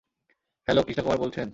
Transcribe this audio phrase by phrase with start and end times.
[0.67, 1.47] Hello -Krishna Kumar বলছেন?